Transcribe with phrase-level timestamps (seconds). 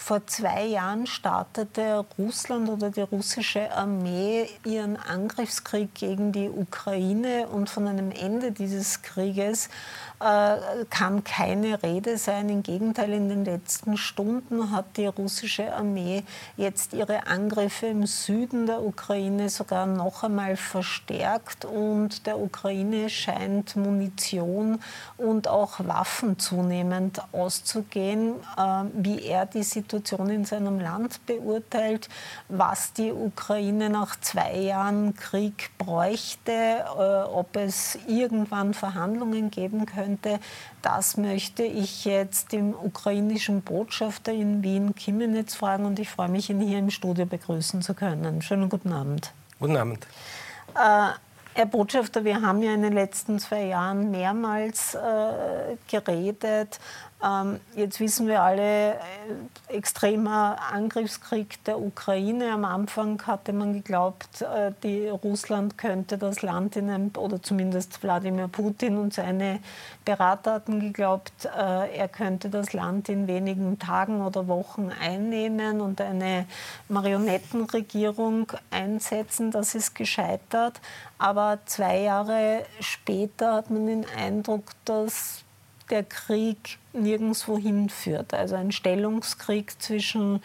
[0.00, 7.68] Vor zwei Jahren startete Russland oder die russische Armee ihren Angriffskrieg gegen die Ukraine und
[7.68, 9.68] von einem Ende dieses Krieges
[10.20, 12.48] äh, kann keine Rede sein.
[12.48, 16.22] Im Gegenteil, in den letzten Stunden hat die russische Armee
[16.56, 23.76] jetzt ihre Angriffe im Süden der Ukraine sogar noch einmal verstärkt und der Ukraine scheint
[23.76, 24.80] Munition
[25.18, 28.36] und auch Waffen zunehmend auszugehen.
[28.56, 32.08] Äh, wie er die Situation in seinem Land beurteilt,
[32.48, 40.40] was die Ukraine nach zwei Jahren Krieg bräuchte, äh, ob es irgendwann Verhandlungen geben könnte.
[40.82, 46.50] Das möchte ich jetzt dem ukrainischen Botschafter in Wien, Kimenetz, fragen und ich freue mich,
[46.50, 48.42] ihn hier im Studio begrüßen zu können.
[48.42, 49.32] Schönen guten Abend.
[49.58, 50.06] Guten Abend.
[50.74, 51.12] Äh,
[51.58, 56.78] Herr Botschafter, wir haben ja in den letzten zwei Jahren mehrmals äh, geredet
[57.74, 58.96] jetzt wissen wir alle, äh,
[59.68, 62.52] extremer Angriffskrieg der Ukraine.
[62.52, 68.00] Am Anfang hatte man geglaubt, äh, die Russland könnte das Land in einem, oder zumindest
[68.04, 69.58] Wladimir Putin und seine
[70.04, 76.00] Berater hatten geglaubt, äh, er könnte das Land in wenigen Tagen oder Wochen einnehmen und
[76.00, 76.46] eine
[76.88, 79.50] Marionettenregierung einsetzen.
[79.50, 80.80] Das ist gescheitert.
[81.18, 85.44] Aber zwei Jahre später hat man den Eindruck, dass
[85.90, 88.34] der Krieg nirgendwo hinführt.
[88.34, 90.42] Also ein Stellungskrieg zwischen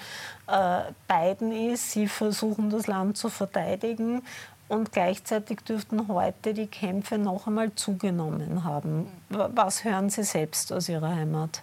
[0.47, 1.91] äh, beiden ist.
[1.91, 4.21] Sie versuchen das Land zu verteidigen
[4.67, 9.07] und gleichzeitig dürften heute die Kämpfe noch einmal zugenommen haben.
[9.29, 11.61] Was hören Sie selbst aus Ihrer Heimat?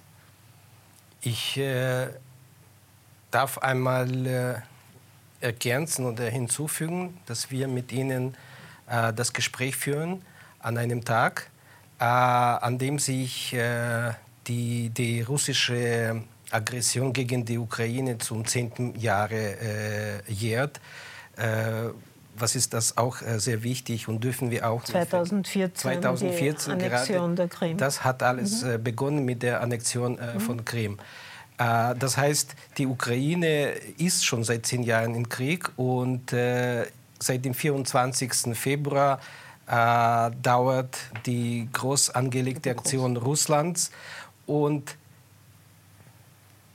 [1.23, 2.09] Ich äh,
[3.31, 4.55] darf einmal äh,
[5.41, 8.37] ergänzen oder hinzufügen, dass wir mit Ihnen
[8.87, 10.23] äh, das Gespräch führen
[10.61, 11.51] an einem Tag,
[12.01, 14.13] äh, an dem sich äh,
[14.47, 19.57] die, die russische Aggression gegen die Ukraine zum zehnten Jahre
[20.27, 20.81] äh, jährt.
[21.37, 21.91] Äh,
[22.37, 27.17] was ist das auch äh, sehr wichtig und dürfen wir auch 2014, 2014 die Annexion
[27.17, 27.77] gerade, der Krim.
[27.77, 28.83] Das hat alles mhm.
[28.83, 30.41] begonnen mit der Annexion mhm.
[30.41, 30.99] von Krim.
[31.59, 38.33] Das heißt, die Ukraine ist schon seit zehn Jahren im Krieg und seit dem 24.
[38.57, 39.21] Februar
[39.71, 43.93] äh, dauert die groß angelegte Aktion Russlands.
[44.47, 44.97] Und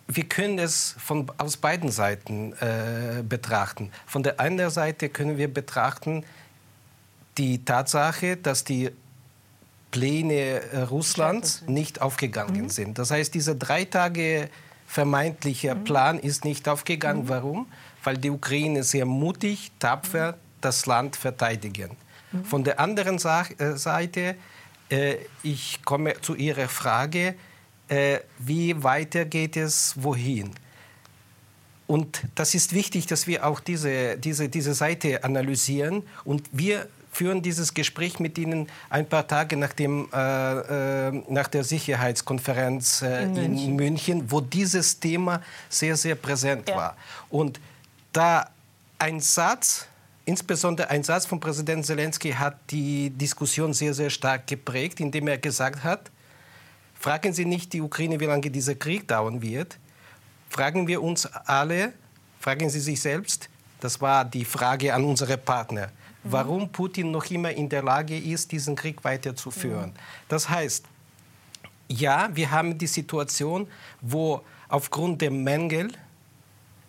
[0.07, 3.91] wir können es von, aus beiden Seiten äh, betrachten.
[4.05, 6.23] Von der einen Seite können wir betrachten
[7.37, 8.91] die Tatsache, dass die
[9.91, 12.69] Pläne äh, Russlands nicht aufgegangen mhm.
[12.69, 12.97] sind.
[12.97, 14.49] Das heißt, dieser drei Tage
[14.87, 15.83] vermeintliche mhm.
[15.83, 17.23] Plan ist nicht aufgegangen.
[17.23, 17.29] Mhm.
[17.29, 17.67] Warum?
[18.03, 21.97] Weil die Ukraine sehr mutig, tapfer das Land verteidigen.
[22.43, 24.35] Von der anderen äh, Seite,
[24.89, 27.35] äh, ich komme zu Ihrer Frage,
[27.87, 30.51] äh, wie weiter geht es, wohin?
[31.87, 36.03] Und das ist wichtig, dass wir auch diese, diese, diese Seite analysieren.
[36.23, 41.47] Und wir führen dieses Gespräch mit Ihnen ein paar Tage nach, dem, äh, äh, nach
[41.47, 43.69] der Sicherheitskonferenz äh, in, München.
[43.69, 44.31] in, München.
[44.31, 46.75] wo dieses Thema sehr, sehr präsent ja.
[46.75, 46.97] war.
[47.29, 47.59] Und
[48.11, 48.49] da
[48.97, 49.87] ein Satz
[50.25, 55.37] Insbesondere ein Satz von Präsident Zelensky hat die Diskussion sehr, sehr stark geprägt, indem er
[55.37, 56.09] gesagt hat,
[56.95, 59.77] fragen Sie nicht die Ukraine, wie lange dieser Krieg dauern wird.
[60.49, 61.93] Fragen wir uns alle,
[62.39, 63.49] fragen Sie sich selbst,
[63.79, 66.31] das war die Frage an unsere Partner, mhm.
[66.31, 69.93] warum Putin noch immer in der Lage ist, diesen Krieg weiterzuführen.
[70.27, 70.85] Das heißt,
[71.87, 73.67] ja, wir haben die Situation,
[74.01, 75.91] wo aufgrund der Mängel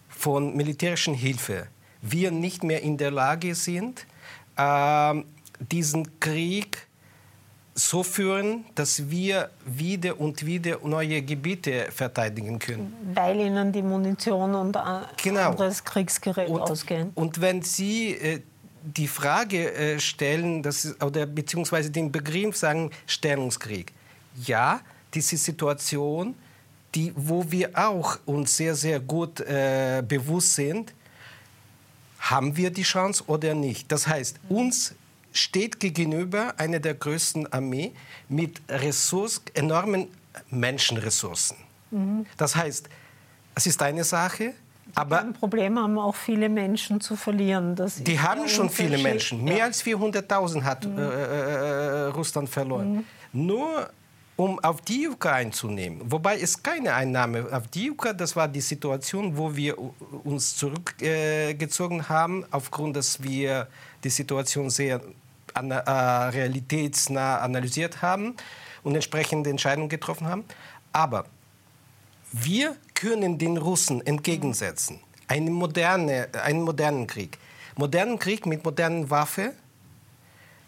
[0.09, 1.69] von militärischen Hilfe
[2.03, 4.07] wir nicht mehr in der Lage sind,
[4.57, 5.15] äh,
[5.59, 6.87] diesen Krieg
[7.75, 12.95] so führen, dass wir wieder und wieder neue Gebiete verteidigen können.
[13.13, 14.79] Weil ihnen die Munition und
[15.23, 15.51] genau.
[15.51, 17.13] anderes Kriegsgerät und, ausgehen.
[17.15, 18.41] Und wenn Sie äh,
[18.83, 23.93] die Frage äh, stellen, dass, oder beziehungsweise den Begriff sagen, Stellungskrieg.
[24.45, 24.81] Ja,
[25.13, 26.35] diese Situation,
[26.95, 30.95] die, wo wir auch uns sehr, sehr gut äh, bewusst sind,
[32.31, 33.91] haben wir die Chance oder nicht?
[33.91, 34.95] Das heißt, uns
[35.33, 37.93] steht gegenüber eine der größten Armee
[38.29, 40.09] mit Ressourcen, enormen
[40.51, 41.57] Menschenressourcen.
[41.91, 42.27] Mhm.
[42.37, 42.89] Das heißt,
[43.55, 44.55] es ist eine Sache,
[44.95, 47.77] aber ein Problem haben auch viele Menschen zu verlieren.
[47.77, 49.45] Das die haben schon viele Menschen.
[49.45, 49.65] Mehr ja.
[49.65, 50.99] als 400.000 hat mhm.
[50.99, 53.05] äh, äh, Russland verloren.
[53.33, 53.47] Mhm.
[53.47, 53.91] Nur
[54.37, 56.01] um auf Avdiivka einzunehmen.
[56.05, 59.77] Wobei es keine Einnahme auf Avdiivka, das war die Situation, wo wir
[60.25, 63.69] uns zurückgezogen äh, haben, aufgrund, dass wir
[64.05, 65.01] die Situation sehr
[65.55, 68.35] ana äh, realitätsnah analysiert haben
[68.83, 70.45] und entsprechende Entscheidungen getroffen haben.
[70.93, 71.25] Aber
[72.33, 77.39] wir können den Russen entgegensetzen einen, moderne, einen modernen Krieg.
[77.77, 79.53] Modernen Krieg mit modernen Waffen.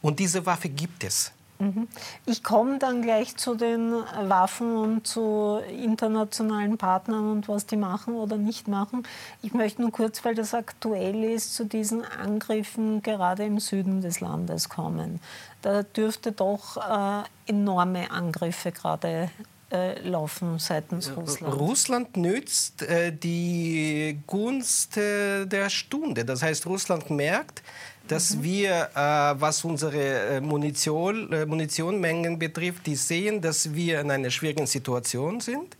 [0.01, 1.33] Und diese Waffe gibt es.
[1.59, 1.89] Mhm.
[2.25, 8.15] Ich komme dann gleich zu den Waffen und zu internationalen Partnern und was die machen
[8.15, 9.03] oder nicht machen.
[9.43, 14.21] Ich möchte nur kurz, weil das aktuell ist, zu diesen Angriffen gerade im Süden des
[14.21, 15.21] Landes kommen.
[15.63, 19.29] Da dürfte doch äh, enorme Angriffe gerade
[19.71, 21.55] äh, laufen seitens Russland?
[21.55, 26.25] Russland nützt äh, die Gunst äh, der Stunde.
[26.25, 27.63] Das heißt, Russland merkt,
[28.09, 28.43] dass mhm.
[28.43, 34.31] wir, äh, was unsere äh, Munition, äh, Munitionmengen betrifft, die sehen, dass wir in einer
[34.31, 35.77] schwierigen Situation sind.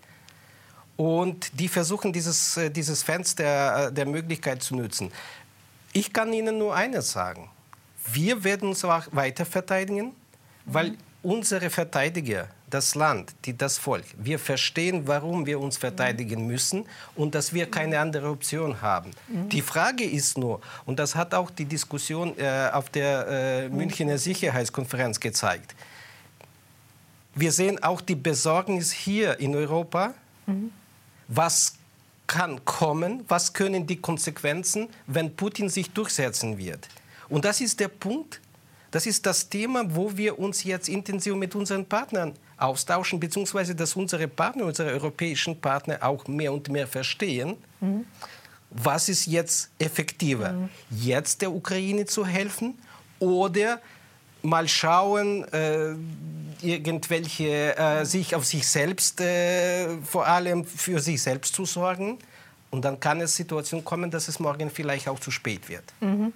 [0.97, 5.13] Und die versuchen, dieses, dieses Fenster der Möglichkeit zu nutzen.
[5.93, 7.49] Ich kann Ihnen nur eines sagen.
[8.13, 10.13] Wir werden uns weiter verteidigen,
[10.65, 10.97] weil mhm.
[11.23, 16.85] unsere Verteidiger das Land, die, das Volk, wir verstehen, warum wir uns verteidigen müssen
[17.15, 19.11] und dass wir keine andere Option haben.
[19.29, 19.49] Mhm.
[19.49, 24.19] Die Frage ist nur, und das hat auch die Diskussion äh, auf der äh, Münchner
[24.19, 25.75] Sicherheitskonferenz gezeigt,
[27.35, 30.15] wir sehen auch die Besorgnis hier in Europa,
[30.47, 30.73] mhm.
[31.29, 31.75] was
[32.27, 36.89] kann kommen, was können die Konsequenzen, wenn Putin sich durchsetzen wird.
[37.29, 38.41] Und das ist der Punkt,
[38.91, 43.95] das ist das Thema, wo wir uns jetzt intensiv mit unseren Partnern austauschen, beziehungsweise dass
[43.97, 48.05] unsere Partner, unsere europäischen Partner auch mehr und mehr verstehen, mhm.
[48.71, 50.69] was ist jetzt effektiver, mhm.
[50.91, 52.79] jetzt der Ukraine zu helfen
[53.19, 53.81] oder
[54.43, 55.95] mal schauen, äh,
[56.63, 62.19] irgendwelche äh, sich auf sich selbst, äh, vor allem für sich selbst zu sorgen
[62.71, 65.85] und dann kann es Situation kommen, dass es morgen vielleicht auch zu spät wird.
[66.01, 66.33] Mhm.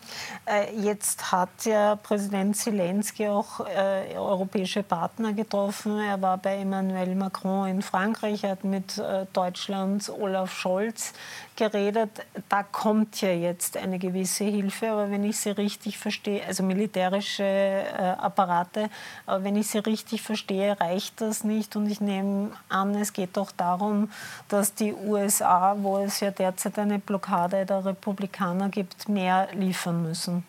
[0.47, 5.99] Äh, jetzt hat ja Präsident Zelensky auch äh, europäische Partner getroffen.
[6.01, 11.13] Er war bei Emmanuel Macron in Frankreich, hat mit äh, Deutschlands Olaf Scholz
[11.57, 12.11] geredet.
[12.49, 17.45] Da kommt ja jetzt eine gewisse Hilfe, aber wenn ich sie richtig verstehe, also militärische
[17.45, 18.89] äh, Apparate,
[19.27, 21.77] aber wenn ich sie richtig verstehe, reicht das nicht.
[21.77, 24.11] Und ich nehme an, es geht doch darum,
[24.49, 30.45] dass die USA, wo es ja derzeit eine Blockade der Republikaner gibt, mehr liefern müssen.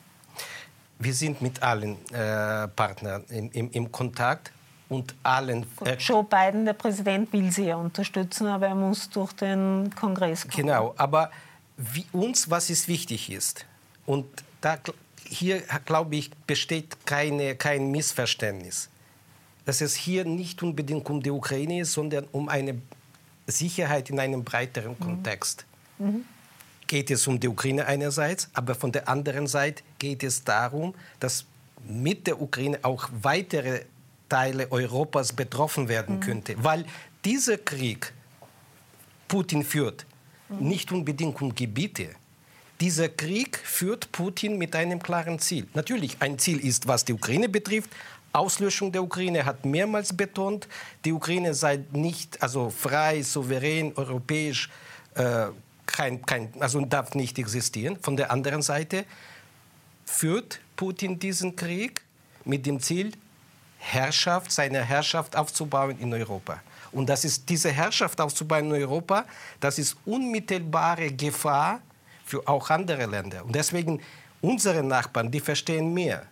[1.00, 4.52] Wir sind mit allen äh, Partnern im, im, im Kontakt
[4.90, 5.66] und allen.
[5.84, 10.44] Äh, Joe Biden, der Präsident, will sie ja unterstützen, aber er muss durch den Kongress
[10.44, 10.56] kommen.
[10.56, 11.32] Genau, aber
[12.12, 13.66] uns, was ist wichtig ist,
[14.06, 14.26] und
[14.62, 14.78] da,
[15.28, 18.90] hier, glaube ich, besteht keine, kein Missverständnis,
[19.66, 22.82] dass es hier nicht unbedingt um die Ukraine ist, sondern um eine
[23.48, 25.00] Sicherheit in einem breiteren mhm.
[25.00, 25.66] Kontext.
[26.00, 26.26] Mhm.
[26.88, 31.46] Geht es um die Ukraine einerseits, aber von der anderen Seite geht es darum, dass
[31.86, 33.86] mit der Ukraine auch weitere
[34.30, 36.20] Teile Europas betroffen werden mhm.
[36.22, 36.64] könnte.
[36.64, 36.86] Weil
[37.26, 38.14] dieser Krieg
[39.28, 40.06] Putin führt,
[40.50, 40.68] mhm.
[40.68, 42.10] nicht unbedingt um Gebiete.
[42.82, 45.68] Dieser Krieg führt Putin mit einem klaren Ziel.
[45.74, 47.90] Natürlich, ein Ziel ist, was die Ukraine betrifft,
[48.34, 50.68] Auslöschung der Ukraine hat mehrmals betont,
[51.06, 54.70] die Ukraine sei nicht also frei, souverän, europäisch,
[55.14, 55.46] äh,
[55.86, 57.98] kein, kein, also darf nicht existieren.
[58.02, 59.06] Von der anderen Seite
[60.06, 62.02] führt Putin diesen Krieg
[62.44, 63.12] mit dem Ziel,
[63.78, 66.60] Herrschaft, seine Herrschaft aufzubauen in Europa.
[66.92, 69.26] Und das ist diese Herrschaft aufzubauen in Europa,
[69.60, 71.82] das ist unmittelbare Gefahr
[72.26, 73.44] für auch andere Länder.
[73.46, 74.02] Und deswegen
[74.42, 76.26] unsere Nachbarn, die verstehen mehr.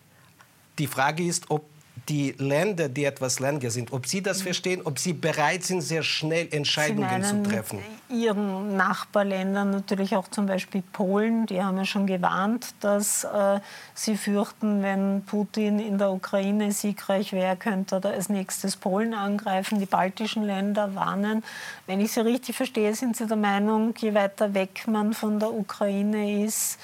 [0.79, 1.63] Die Frage ist, ob
[2.09, 4.43] die Länder, die etwas länger sind, ob sie das mhm.
[4.43, 7.79] verstehen, ob sie bereit sind, sehr schnell Entscheidungen zu treffen.
[8.09, 13.59] Ihren Nachbarländern, natürlich auch zum Beispiel Polen, die haben ja schon gewarnt, dass äh,
[13.93, 19.79] sie fürchten, wenn Putin in der Ukraine siegreich wäre, könnte er als nächstes Polen angreifen.
[19.79, 21.43] Die baltischen Länder warnen.
[21.87, 25.53] Wenn ich Sie richtig verstehe, sind Sie der Meinung, je weiter weg man von der
[25.53, 26.79] Ukraine ist,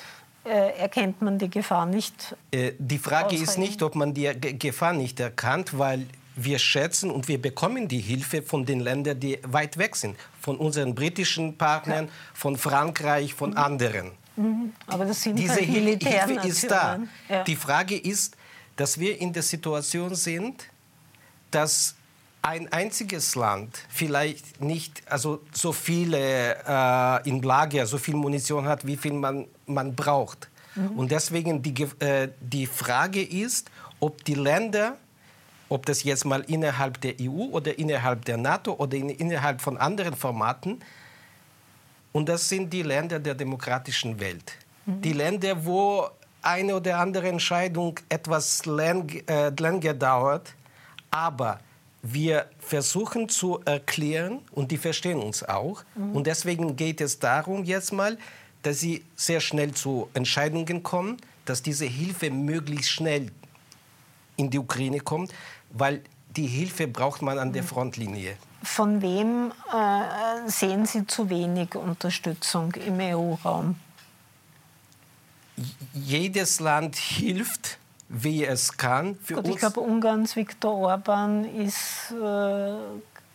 [0.48, 2.36] erkennt man die Gefahr nicht.
[2.52, 3.48] Äh, die Frage ausreichend.
[3.48, 8.00] ist nicht, ob man die Gefahr nicht erkannt, weil wir schätzen und wir bekommen die
[8.00, 13.52] Hilfe von den Ländern, die weit weg sind, von unseren britischen Partnern, von Frankreich, von
[13.52, 13.58] mhm.
[13.58, 14.12] anderen.
[14.36, 14.74] Mhm.
[14.86, 17.00] Aber das sind Diese halt Hilfe ist da.
[17.28, 17.44] Ja.
[17.44, 18.38] Die Frage ist,
[18.76, 20.70] dass wir in der Situation sind,
[21.50, 21.96] dass
[22.44, 28.86] ein einziges Land vielleicht nicht also so viele äh, in Lager, so viel Munition hat,
[28.86, 30.50] wie viel man, man braucht.
[30.76, 31.00] Mhm.
[31.00, 33.70] Und deswegen die, äh, die Frage ist,
[34.00, 34.98] ob die Länder,
[35.70, 39.78] ob das jetzt mal innerhalb der EU oder innerhalb der NATO oder in, innerhalb von
[39.78, 40.80] anderen Formaten,
[42.14, 44.54] und das sind die Länder der demokratischen Welt.
[44.86, 45.02] Mhm.
[45.02, 46.10] Die Länder, wo
[46.42, 50.56] eine oder andere Entscheidung etwas länger, äh, länger dauert,
[51.12, 51.60] aber
[52.02, 55.84] wir versuchen zu erklären und die verstehen uns auch.
[55.96, 56.16] Mhm.
[56.16, 58.18] Und deswegen geht es darum jetzt mal,
[58.68, 63.32] dass sie sehr schnell zu Entscheidungen kommen, dass diese Hilfe möglichst schnell
[64.36, 65.34] in die Ukraine kommt,
[65.70, 66.04] weil
[66.36, 67.68] die Hilfe braucht man an der mhm.
[67.68, 68.36] Frontlinie.
[68.62, 73.76] Von wem äh, sehen Sie zu wenig Unterstützung im EU-Raum?
[75.94, 77.78] Jedes Land hilft,
[78.10, 79.18] wie es kann.
[79.24, 79.54] Für Gut, uns.
[79.54, 82.76] Ich glaube, Ungarns Viktor Orban ist äh,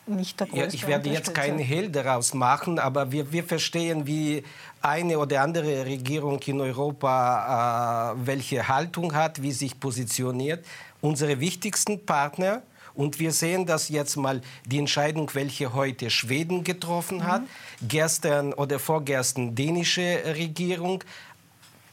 [0.07, 4.07] nicht der größte ja, Ich werde jetzt keinen Hehl daraus machen, aber wir, wir verstehen,
[4.07, 4.43] wie
[4.81, 10.65] eine oder andere Regierung in Europa äh, welche Haltung hat, wie sich positioniert.
[11.01, 12.63] Unsere wichtigsten Partner
[12.95, 17.25] und wir sehen das jetzt mal die Entscheidung, welche heute Schweden getroffen mhm.
[17.25, 17.43] hat,
[17.81, 21.03] gestern oder vorgestern dänische Regierung,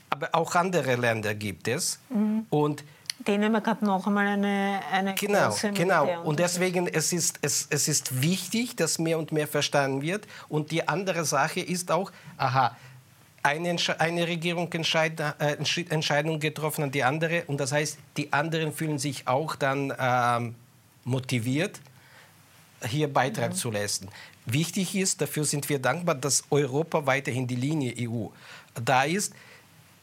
[0.09, 1.99] aber auch andere Länder gibt es.
[2.09, 2.45] Mhm.
[2.49, 2.83] Und
[3.27, 7.87] Dänemark hat noch einmal eine, eine genau, große Genau, und deswegen es ist es, es
[7.87, 10.25] ist wichtig, dass mehr und mehr verstanden wird.
[10.47, 12.75] Und die andere Sache ist auch, aha,
[13.43, 15.57] eine, eine Regierung entscheid, äh,
[15.89, 17.43] Entscheidung getroffen an die andere.
[17.47, 20.55] Und das heißt, die anderen fühlen sich auch dann ähm,
[21.03, 21.79] motiviert,
[22.87, 23.55] hier Beitrag mhm.
[23.55, 24.09] zu leisten.
[24.45, 28.27] Wichtig ist, dafür sind wir dankbar, dass Europa weiterhin die Linie EU
[28.73, 29.33] da ist.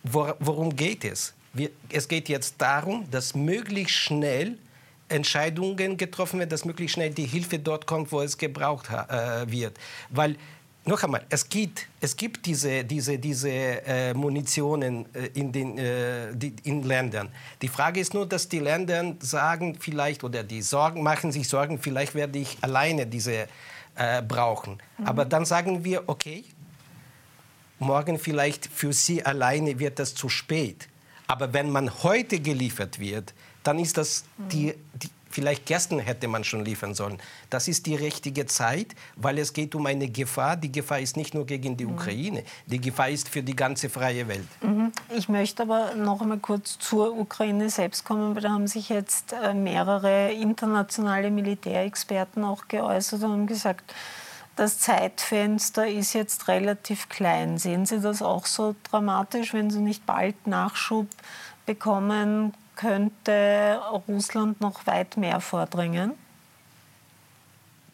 [0.03, 1.35] Worum geht es?
[1.57, 4.59] Wir, es geht jetzt darum, dass möglichst schnell
[5.09, 9.79] Entscheidungen getroffen werden, dass möglichst schnell die Hilfe dort kommt, wo es gebraucht äh, wird.
[10.11, 10.37] Weil
[10.85, 16.33] noch einmal, es gibt, es gibt diese, diese, diese äh, Munitionen äh, in den äh,
[16.33, 17.29] die, in Ländern.
[17.61, 21.81] Die Frage ist nur, dass die Länder sagen vielleicht oder die Sorgen machen sich Sorgen,
[21.81, 23.49] vielleicht werde ich alleine diese
[23.97, 24.79] äh, brauchen.
[24.99, 25.07] Mhm.
[25.07, 26.45] Aber dann sagen wir, okay,
[27.81, 30.89] morgen vielleicht für Sie alleine wird das zu spät.
[31.27, 36.45] Aber wenn man heute geliefert wird, dann ist das die, die, vielleicht gestern hätte man
[36.45, 37.19] schon liefern sollen.
[37.51, 40.57] Das ist die richtige Zeit, weil es geht um eine Gefahr.
[40.57, 41.93] Die Gefahr ist nicht nur gegen die mhm.
[41.93, 44.49] Ukraine, die Gefahr ist für die ganze freie Welt.
[44.63, 44.93] Mhm.
[45.15, 49.35] Ich möchte aber noch einmal kurz zur Ukraine selbst kommen, weil da haben sich jetzt
[49.35, 53.93] äh, mehrere internationale Militärexperten auch geäußert und haben gesagt,
[54.57, 57.59] das Zeitfenster ist jetzt relativ klein.
[57.59, 61.09] Sehen Sie das auch so dramatisch, wenn Sie nicht bald Nachschub
[61.67, 62.53] bekommen?
[62.77, 66.13] könnte Russland noch weit mehr vordringen?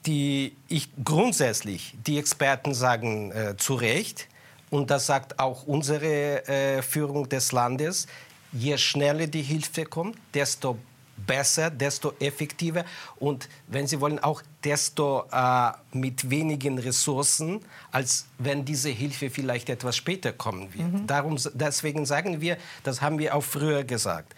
[0.05, 4.29] Die, ich, grundsätzlich, die Experten sagen äh, zu Recht,
[4.69, 8.07] und das sagt auch unsere äh, Führung des Landes,
[8.53, 10.77] je schneller die Hilfe kommt, desto
[11.17, 12.85] besser, desto effektiver
[13.17, 19.69] und wenn Sie wollen auch desto äh, mit wenigen Ressourcen, als wenn diese Hilfe vielleicht
[19.69, 20.93] etwas später kommen wird.
[20.93, 21.07] Mhm.
[21.07, 24.35] Darum, deswegen sagen wir, das haben wir auch früher gesagt.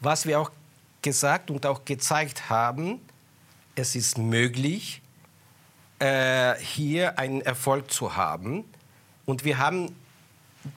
[0.00, 0.50] Was wir auch
[1.02, 3.00] gesagt und auch gezeigt haben,
[3.74, 5.02] es ist möglich,
[5.98, 8.64] äh, hier einen Erfolg zu haben.
[9.24, 9.94] Und wir haben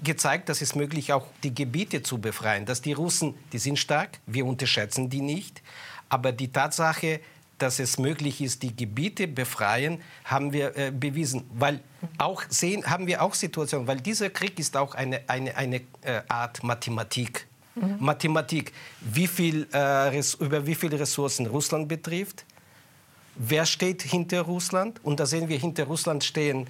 [0.03, 2.65] gezeigt, dass es möglich auch die Gebiete zu befreien.
[2.65, 5.62] Dass die Russen, die sind stark, wir unterschätzen die nicht.
[6.10, 7.19] Aber die Tatsache,
[7.58, 11.43] dass es möglich ist, die Gebiete befreien, haben wir äh, bewiesen.
[11.53, 11.81] Weil
[12.17, 16.22] auch sehen, haben wir auch Situationen, weil dieser Krieg ist auch eine, eine, eine äh,
[16.27, 17.48] Art Mathematik.
[17.75, 17.98] Mhm.
[18.00, 22.46] Mathematik, wie viel, äh, über wie viele Ressourcen Russland betrifft.
[23.36, 25.00] Wer steht hinter Russland?
[25.03, 26.67] Und da sehen wir, hinter Russland stehen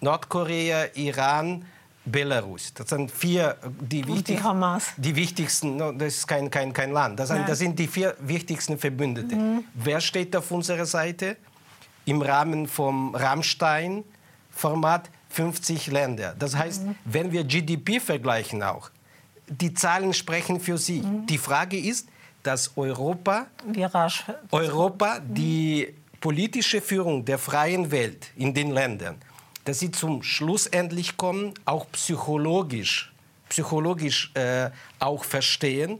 [0.00, 1.64] Nordkorea, Iran,
[2.04, 2.72] Belarus.
[2.74, 7.28] Das sind vier die, wichtig, die, die wichtigsten, das ist kein, kein, kein Land, das
[7.28, 9.54] sind, das sind die vier wichtigsten Verbündeten.
[9.56, 9.64] Mhm.
[9.74, 11.36] Wer steht auf unserer Seite?
[12.04, 16.34] Im Rahmen vom Rammstein-Format 50 Länder.
[16.38, 16.94] Das heißt, mhm.
[17.06, 18.90] wenn wir GDP vergleichen auch,
[19.48, 21.00] die Zahlen sprechen für sie.
[21.00, 21.26] Mhm.
[21.26, 22.08] Die Frage ist,
[22.42, 23.46] dass Europa,
[24.50, 29.16] Europa die politische Führung der freien Welt in den Ländern,
[29.64, 33.12] dass sie zum Schluss endlich kommen, auch psychologisch,
[33.48, 35.98] psychologisch äh, auch verstehen,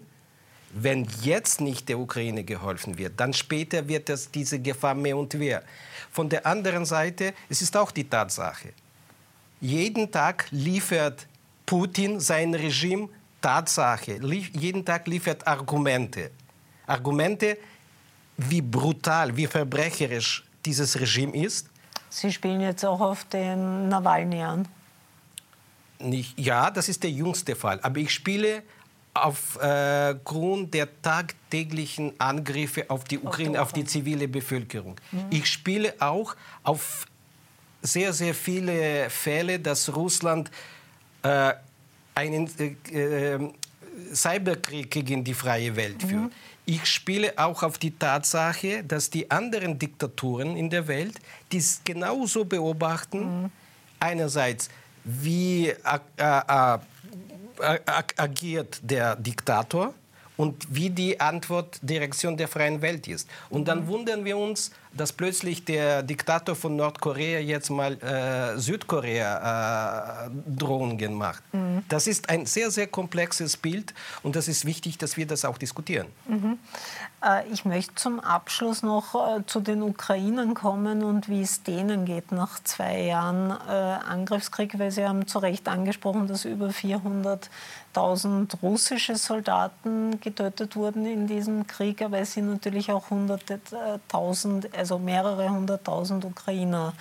[0.74, 5.32] wenn jetzt nicht der Ukraine geholfen wird, dann später wird es diese Gefahr mehr und
[5.34, 5.62] mehr.
[6.10, 8.72] Von der anderen Seite, es ist auch die Tatsache,
[9.60, 11.26] jeden Tag liefert
[11.64, 13.08] Putin sein Regime
[13.40, 14.18] Tatsache,
[14.52, 16.30] jeden Tag liefert Argumente.
[16.86, 17.56] Argumente,
[18.36, 21.68] wie brutal, wie verbrecherisch dieses Regime ist.
[22.14, 24.68] Sie spielen jetzt auch auf den Nawalny an.
[25.98, 27.80] Nicht, ja, das ist der jüngste Fall.
[27.82, 28.62] Aber ich spiele
[29.14, 34.94] aufgrund äh, der tagtäglichen Angriffe auf die Ukraine, auf die zivile Bevölkerung.
[35.10, 35.26] Mhm.
[35.30, 37.04] Ich spiele auch auf
[37.82, 40.52] sehr, sehr viele Fälle, dass Russland
[41.22, 41.52] äh,
[42.14, 42.48] einen,
[42.92, 43.50] äh, äh,
[44.12, 46.24] Cyberkrieg gegen die freie Welt führen.
[46.26, 46.32] Mhm.
[46.66, 51.20] Ich spiele auch auf die Tatsache, dass die anderen Diktaturen in der Welt
[51.52, 53.42] dies genauso beobachten.
[53.42, 53.50] Mhm.
[54.00, 54.70] Einerseits,
[55.04, 55.76] wie äh,
[56.16, 56.78] äh,
[58.16, 59.92] agiert der Diktator
[60.36, 63.28] und wie die Antwort der Reaktion der freien Welt ist.
[63.50, 63.88] Und dann mhm.
[63.88, 71.14] wundern wir uns, dass plötzlich der Diktator von Nordkorea jetzt mal äh, Südkorea äh, Drohungen
[71.14, 71.42] macht.
[71.52, 71.84] Mhm.
[71.88, 75.58] Das ist ein sehr, sehr komplexes Bild und das ist wichtig, dass wir das auch
[75.58, 76.06] diskutieren.
[76.28, 76.58] Mhm.
[77.24, 82.04] Äh, ich möchte zum Abschluss noch äh, zu den Ukrainern kommen und wie es denen
[82.04, 88.60] geht nach zwei Jahren äh, Angriffskrieg, weil Sie haben zu Recht angesprochen, dass über 400.000
[88.62, 93.60] russische Soldaten getötet wurden in diesem Krieg, aber es sind natürlich auch hunderte
[94.08, 96.92] tausend, also mehrere hunderttausend Ukrainer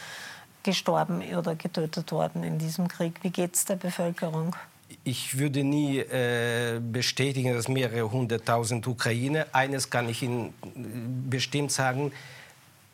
[0.64, 3.20] gestorben oder getötet worden in diesem Krieg.
[3.24, 4.56] Wie geht es der Bevölkerung?
[5.04, 9.48] Ich würde nie äh, bestätigen, dass mehrere hunderttausend Ukrainer.
[9.52, 12.14] Eines kann ich Ihnen äh, bestimmt sagen: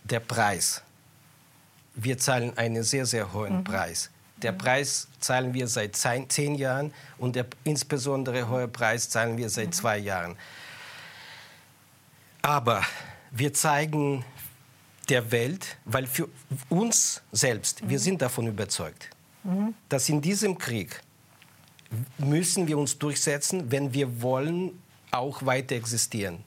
[0.03, 0.81] der Preis.
[1.93, 3.63] Wir zahlen einen sehr, sehr hohen mhm.
[3.63, 4.09] Preis.
[4.37, 9.67] Der Preis zahlen wir seit zehn Jahren und der insbesondere hohe Preis zahlen wir seit
[9.67, 9.73] mhm.
[9.73, 10.35] zwei Jahren.
[12.41, 12.81] Aber
[13.31, 14.25] wir zeigen
[15.09, 16.29] der Welt, weil für
[16.69, 17.89] uns selbst, mhm.
[17.89, 19.09] wir sind davon überzeugt,
[19.43, 19.73] mhm.
[19.89, 21.01] dass in diesem Krieg
[22.17, 24.79] müssen wir uns durchsetzen, wenn wir wollen
[25.11, 26.43] auch weiter existieren.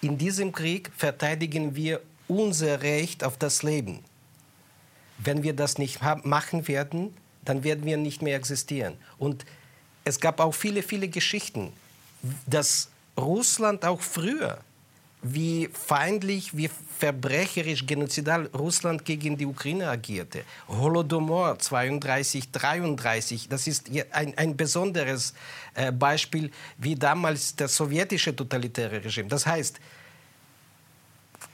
[0.00, 4.00] In diesem Krieg verteidigen wir unser Recht auf das Leben.
[5.18, 8.96] Wenn wir das nicht machen werden, dann werden wir nicht mehr existieren.
[9.18, 9.44] Und
[10.04, 11.72] es gab auch viele, viele Geschichten,
[12.46, 14.58] dass Russland auch früher
[15.32, 20.44] wie feindlich, wie verbrecherisch, genozidal Russland gegen die Ukraine agierte.
[20.68, 25.34] Holodomor 32, 33, das ist ein, ein besonderes
[25.74, 29.28] äh, Beispiel, wie damals das sowjetische totalitäre Regime.
[29.28, 29.78] Das heißt,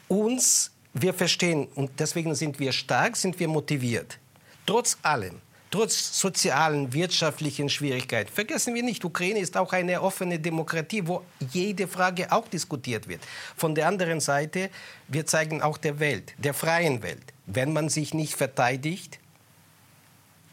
[0.09, 4.19] uns, wir verstehen, und deswegen sind wir stark, sind wir motiviert.
[4.67, 5.41] Trotz allem
[5.73, 8.31] trotz sozialen, wirtschaftlichen Schwierigkeiten.
[8.33, 13.23] Vergessen wir nicht, Ukraine ist auch eine offene Demokratie, wo jede Frage auch diskutiert wird.
[13.57, 14.71] Von der anderen Seite,
[15.09, 19.19] wir zeigen auch der Welt, der freien Welt, wenn man sich nicht verteidigt,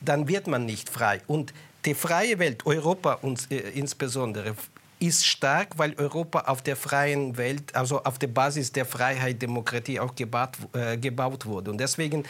[0.01, 1.21] dann wird man nicht frei.
[1.27, 1.53] Und
[1.85, 4.55] die freie Welt, Europa uns, äh, insbesondere,
[5.01, 9.99] ist stark, weil Europa auf der freien Welt, also auf der Basis der Freiheit, Demokratie
[9.99, 11.71] auch gebaut, äh, gebaut wurde.
[11.71, 12.23] Und deswegen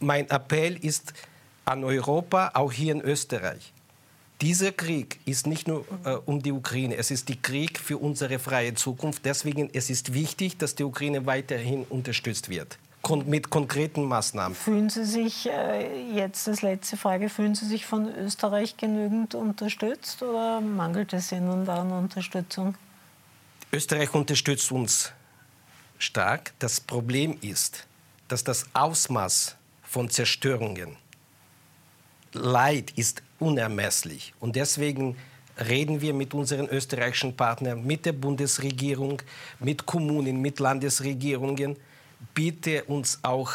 [0.00, 1.12] mein Appell ist,
[1.70, 3.72] an Europa, auch hier in Österreich.
[4.40, 8.38] Dieser Krieg ist nicht nur äh, um die Ukraine, es ist der Krieg für unsere
[8.38, 9.24] freie Zukunft.
[9.24, 12.78] Deswegen es ist wichtig, dass die Ukraine weiterhin unterstützt wird.
[13.26, 14.54] Mit konkreten Maßnahmen.
[14.54, 20.22] Fühlen Sie sich, äh, jetzt als letzte Frage, fühlen Sie sich von Österreich genügend unterstützt
[20.22, 22.74] oder mangelt es Ihnen da an Unterstützung?
[23.72, 25.12] Österreich unterstützt uns
[25.98, 26.52] stark.
[26.58, 27.86] Das Problem ist,
[28.28, 30.96] dass das Ausmaß von Zerstörungen
[32.32, 34.34] Leid ist unermesslich.
[34.40, 35.16] Und deswegen
[35.68, 39.20] reden wir mit unseren österreichischen Partnern, mit der Bundesregierung,
[39.58, 41.76] mit Kommunen, mit Landesregierungen.
[42.34, 43.52] Bitte uns auch,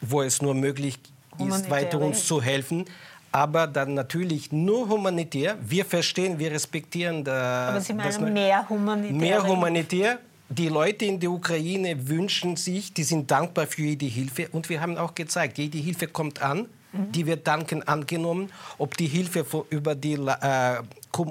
[0.00, 0.98] wo es nur möglich
[1.38, 2.84] ist, weiter uns zu helfen.
[3.32, 5.56] Aber dann natürlich nur humanitär.
[5.60, 7.24] Wir verstehen, wir respektieren.
[7.24, 9.16] Da, Aber Sie meinen mehr humanitär?
[9.16, 10.18] Mehr humanitär.
[10.48, 14.48] Die Leute in der Ukraine wünschen sich, die sind dankbar für jede Hilfe.
[14.52, 19.06] Und wir haben auch gezeigt, jede Hilfe kommt an die wird danken angenommen, ob die
[19.06, 20.82] Hilfe über die, äh,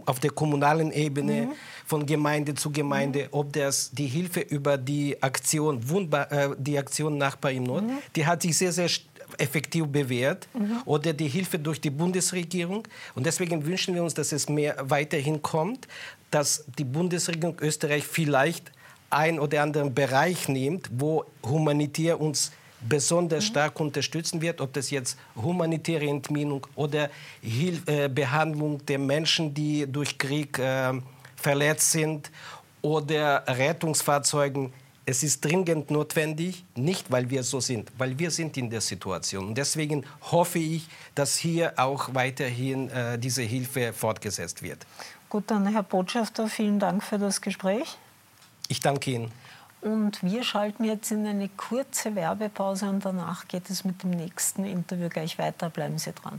[0.05, 1.51] auf der kommunalen Ebene mhm.
[1.85, 3.27] von Gemeinde zu Gemeinde, mhm.
[3.31, 7.97] ob das die Hilfe über die Aktion, Wundbar, äh, die Aktion Nachbar im Not, mhm.
[8.15, 8.89] die hat sich sehr, sehr
[9.37, 10.81] effektiv bewährt mhm.
[10.85, 12.87] oder die Hilfe durch die Bundesregierung.
[13.15, 15.87] Und deswegen wünschen wir uns, dass es mehr weiterhin kommt,
[16.31, 18.71] dass die Bundesregierung Österreich vielleicht
[19.09, 22.51] ein oder anderen Bereich nimmt, wo humanitär uns
[22.87, 27.09] besonders stark unterstützen wird, ob das jetzt humanitäre Entminung oder
[27.41, 30.93] Hil äh, Behandlung der Menschen, die durch Krieg äh,
[31.35, 32.31] verletzt sind
[32.81, 34.73] oder Rettungsfahrzeugen.
[35.05, 39.47] Es ist dringend notwendig, nicht weil wir so sind, weil wir sind in der Situation.
[39.47, 44.85] Und deswegen hoffe ich, dass hier auch weiterhin äh, diese Hilfe fortgesetzt wird.
[45.27, 47.97] Gut, dann Herr Botschafter, vielen Dank für das Gespräch.
[48.69, 49.31] Ich danke Ihnen.
[49.83, 54.63] Und wir schalten jetzt in eine kurze Werbepause und danach geht es mit dem nächsten
[54.63, 55.69] Interview gleich weiter.
[55.69, 56.31] Bleiben Sie dran.